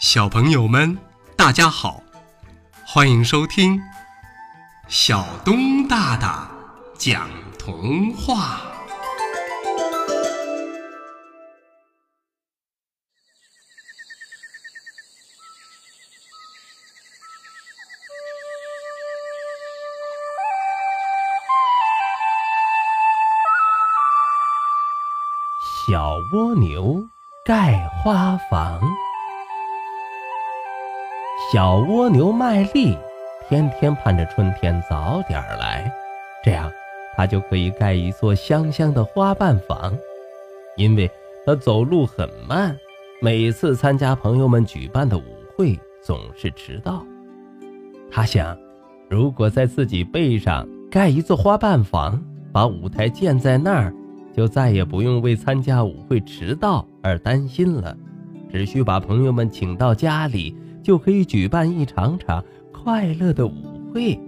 [0.00, 0.96] 小朋友们，
[1.36, 2.00] 大家好，
[2.86, 3.80] 欢迎收听
[4.86, 6.48] 小东大大
[6.96, 7.28] 讲
[7.58, 8.60] 童话。
[25.88, 27.04] 小蜗牛
[27.44, 28.80] 盖花房。
[31.38, 32.94] 小蜗牛麦粒
[33.48, 35.90] 天天盼着春天早点来，
[36.44, 36.70] 这样
[37.16, 39.96] 它就可以盖一座香香的花瓣房。
[40.76, 41.10] 因为
[41.46, 42.76] 它走路很慢，
[43.22, 45.22] 每次参加朋友们举办的舞
[45.56, 47.02] 会总是迟到。
[48.10, 48.54] 他想，
[49.08, 53.94] 如果在自己背上盖一座花瓣房，把舞台建在那儿。
[54.36, 57.96] 就再也不用为参加舞会迟到而担心了，
[58.52, 60.54] 只需把朋友们请到家里，
[60.88, 63.52] 就可以举办一场场快乐的舞
[63.92, 64.18] 会。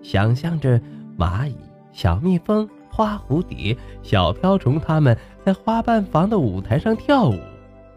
[0.00, 0.80] 想象着
[1.18, 1.54] 蚂蚁、
[1.92, 7.38] 小蜜蜂、花蝴蝶、小瓢虫他们在花瓣房的舞台上跳舞，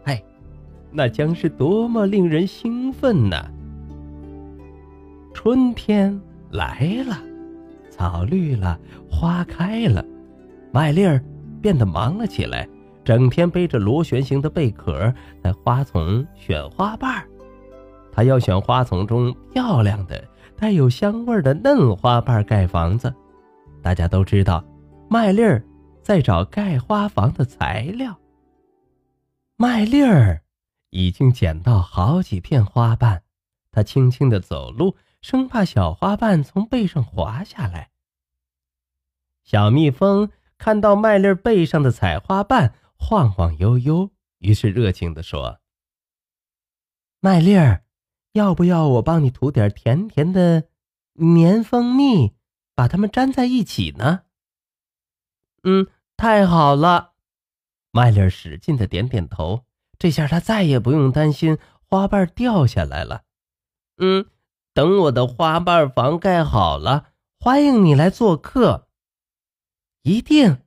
[0.04, 0.22] 哎，
[0.90, 3.36] 那将是多么令人兴奋呢！
[5.32, 7.16] 春天来了，
[7.90, 8.78] 草绿了，
[9.10, 10.04] 花开了。
[10.72, 11.24] 麦粒儿
[11.62, 12.68] 变得忙了起来，
[13.02, 15.10] 整天背着螺旋形的贝壳
[15.42, 17.27] 在花丛选花瓣儿。
[18.18, 23.14] 他要选花丛中漂亮的、带有香味的嫩花瓣盖房子。
[23.80, 24.64] 大家都知道，
[25.08, 25.64] 麦粒儿
[26.02, 28.18] 在找盖花房的材料。
[29.54, 30.42] 麦粒儿
[30.90, 33.22] 已经捡到好几片花瓣，
[33.70, 37.90] 他轻轻地走路，生怕小花瓣从背上滑下来。
[39.44, 40.28] 小蜜蜂。
[40.58, 45.60] 看到麦粒儿背上的采花瓣晃晃悠悠，于是热情地说
[47.22, 47.84] ：“麦粒儿，
[48.32, 50.68] 要不要我帮你涂点甜甜的
[51.14, 52.34] 粘蜂蜜，
[52.74, 54.22] 把它们粘在一起呢
[55.64, 55.86] ？”“嗯，
[56.16, 57.14] 太好了。”
[57.90, 59.64] 麦粒使劲的点点头，
[59.98, 61.58] 这下他再也不用担心
[61.88, 63.24] 花瓣掉下来了。
[63.98, 64.26] “嗯，
[64.72, 68.88] 等我的花瓣房盖好了，欢迎你来做客。”
[70.02, 70.62] 一定。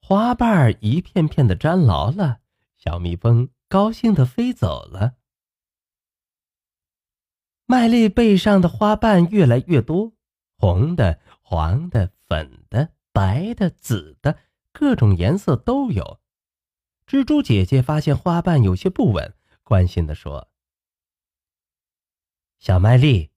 [0.00, 2.40] 花瓣一片片的粘牢了，
[2.76, 5.14] 小蜜蜂高兴的飞走了。
[7.66, 10.12] 麦粒背上的花瓣越来越多，
[10.58, 14.38] 红的、黄的、粉的、白的、紫的，
[14.72, 16.20] 各种颜色都有。
[17.06, 20.50] 蜘蛛姐姐发现花瓣有些不稳，关心的说
[22.60, 23.30] ：“小麦粒，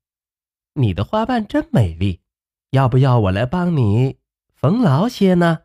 [0.73, 2.21] 你的花瓣真美丽，
[2.71, 4.19] 要不要我来帮你？”
[4.53, 5.63] 缝牢些呢？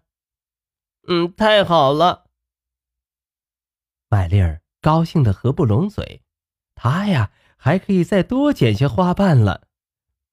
[1.09, 2.31] 嗯，太好了。
[4.09, 6.23] 麦粒儿高兴的合不拢嘴，
[6.75, 7.33] 他呀
[7.65, 9.69] 还可以再多捡些花瓣了。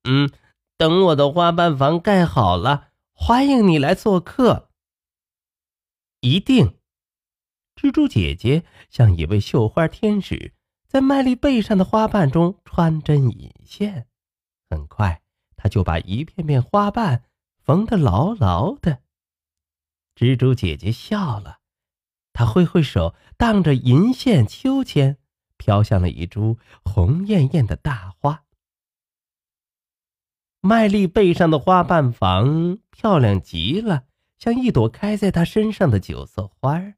[0.06, 0.32] 嗯，
[0.78, 4.72] 等我的花瓣房盖好了，欢迎你来做客。
[6.22, 6.80] 一定。
[7.76, 10.56] 蜘蛛姐姐像一位绣花天使，
[10.88, 14.08] 在麦粒背上的花瓣中穿针引线，
[14.68, 15.22] 很快，
[15.56, 17.26] 她就把一片片花瓣。
[17.62, 19.04] 缝得牢牢的。
[20.16, 21.60] 蜘蛛姐姐笑了，
[22.34, 25.19] 她挥挥手，荡着银线秋千，
[25.60, 28.46] 飘向了一株红艳艳的大花。
[30.62, 34.06] 麦粒背上的花瓣房漂亮极了，
[34.40, 36.96] 像一朵开在她身上的九色花。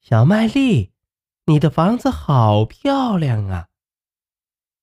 [0.00, 0.92] 小麦粒，
[1.46, 3.68] 你的房子好漂亮啊！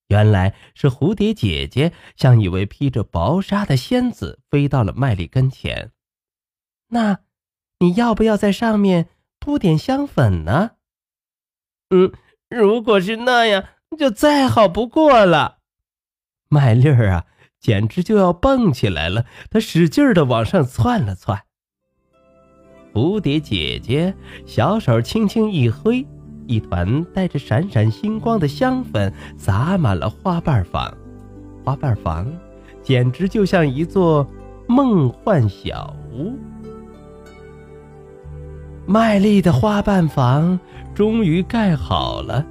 [0.08, 5.92] 原来是蝴蝶姐姐，像一位披着薄纱的仙子，飞到了麦粒跟前。
[6.88, 7.20] 那，
[7.80, 10.72] 你要不要在上面铺点香粉呢？
[11.92, 12.12] 嗯，
[12.50, 13.64] 如果是那样，
[13.98, 15.58] 就再好不过了。
[16.50, 17.26] 麦粒儿啊，
[17.60, 21.44] 简直就要蹦起来了，它使劲的往上窜了窜。
[22.94, 24.14] 蝴蝶姐姐
[24.46, 26.06] 小手轻轻一挥。
[26.48, 30.94] 一团带着闪闪星光的香粉洒满了花瓣房，
[31.64, 32.30] 花瓣房
[32.82, 34.28] 简直就像一座
[34.68, 36.34] 梦幻小屋。
[38.86, 40.60] 麦粒的花瓣房
[40.94, 42.46] 终于盖好了，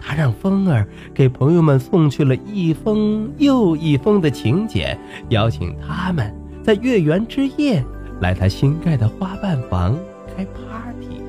[0.00, 4.98] 他让风儿给朋友们送去了一封又一封的请柬，
[5.30, 7.84] 邀请他们在月圆之夜
[8.20, 9.98] 来他新盖的花瓣房
[10.36, 11.20] 开 party。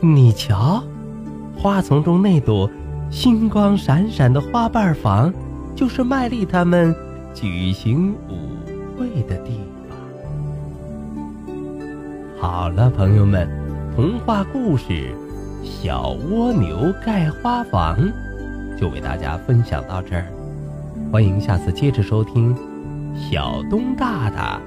[0.00, 0.82] 你瞧。
[1.58, 2.70] 花丛中那朵
[3.10, 5.32] 星光闪闪的花瓣房，
[5.74, 6.94] 就是麦粒他们
[7.32, 8.34] 举行舞
[8.98, 9.75] 会的地方。
[12.48, 13.48] 好了，朋友们，
[13.96, 15.12] 童话故事
[15.64, 17.98] 《小蜗牛盖花房，
[18.80, 20.24] 就为大家分享到这儿。
[21.10, 22.56] 欢迎下次接着收听
[23.16, 24.60] 小东大大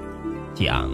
[0.54, 0.90] 讲。